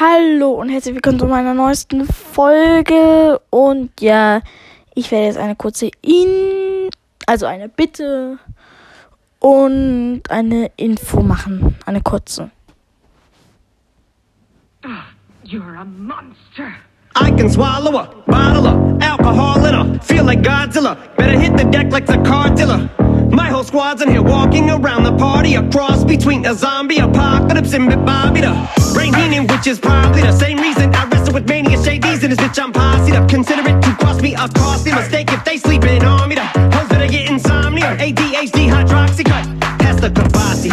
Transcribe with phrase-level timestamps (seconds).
[0.00, 3.40] Hallo und herzlich willkommen zu meiner neuesten Folge.
[3.50, 4.40] Und ja,
[4.92, 6.90] ich werde jetzt eine kurze In,
[7.26, 8.40] also eine Bitte
[9.38, 11.76] und eine Info machen.
[11.86, 12.50] Eine kurze.
[15.44, 16.74] You're a monster.
[17.14, 20.00] I can swallow a bottle of alcohol in her.
[20.02, 20.96] Feel like Godzilla.
[21.16, 22.90] Better hit the deck like the cardilla.
[22.93, 22.93] My
[24.08, 25.54] here walking around the party.
[25.54, 28.52] A cross between a zombie apocalypse and Bobby the
[28.92, 32.38] brain meaning, which is probably the same reason I wrestle with mania shades in this
[32.38, 32.62] bitch.
[32.62, 33.28] I'm posse up.
[33.28, 36.34] Consider it to cost me a costly mistake if they sleeping on me.
[36.34, 37.96] The hoes that I get insomnia.
[37.96, 39.44] ADHD hydroxy cut.
[39.80, 40.70] Pass the Kavasi.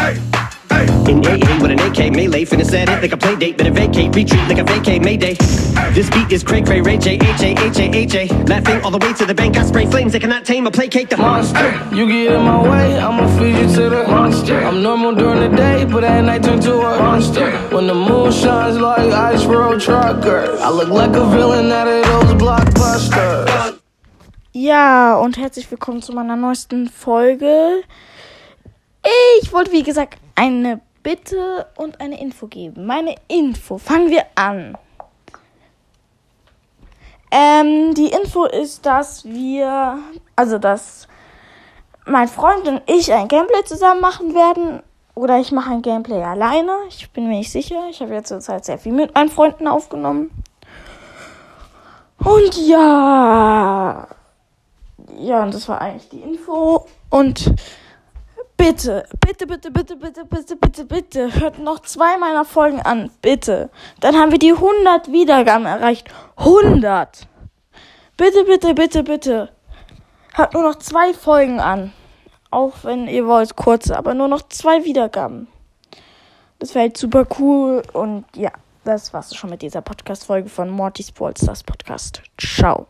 [1.07, 4.15] In AA with an AK melee, finna set it like a play date, better vacate,
[4.15, 5.35] retreat like a vacate mayday.
[5.93, 8.25] This beat is cray cray, Ray J, H A, H A, H A.
[8.45, 11.09] Laughing all the way to the bank, I spray flames, they cannot tame or placate
[11.09, 11.67] the monster.
[11.93, 14.57] You get in my way, I'ma feed you to the monster.
[14.63, 17.51] I'm normal during the day, but at night turn to a monster.
[17.75, 22.05] When the moon shines like ice road trucker, I look like a villain out of
[22.05, 23.81] those blockbusters.
[24.53, 27.83] Ja, und herzlich willkommen zu meiner neuesten Folge.
[29.41, 32.85] Ich wollte, wie gesagt, eine Bitte und eine Info geben.
[32.85, 34.77] Meine Info, fangen wir an.
[37.31, 39.97] Ähm, die Info ist, dass wir,
[40.35, 41.07] also dass
[42.05, 44.83] mein Freund und ich ein Gameplay zusammen machen werden.
[45.15, 46.71] Oder ich mache ein Gameplay alleine.
[46.89, 47.87] Ich bin mir nicht sicher.
[47.89, 50.31] Ich habe jetzt zur Zeit sehr viel mit meinen Freunden aufgenommen.
[52.17, 54.07] Und ja.
[55.17, 56.85] Ja, und das war eigentlich die Info.
[57.09, 57.53] Und
[58.61, 63.71] Bitte, bitte, bitte, bitte, bitte, bitte, bitte, bitte, hört noch zwei meiner Folgen an, bitte.
[64.01, 66.07] Dann haben wir die 100 Wiedergaben erreicht.
[66.35, 67.27] 100!
[68.17, 69.49] Bitte, bitte, bitte, bitte.
[70.35, 71.91] Hört nur noch zwei Folgen an.
[72.51, 75.47] Auch wenn ihr wollt, kurze, aber nur noch zwei Wiedergaben.
[76.59, 78.51] Das wäre halt super cool und ja,
[78.83, 82.21] das war's schon mit dieser Podcast-Folge von Morty's Ballstars Podcast.
[82.39, 82.85] Ciao.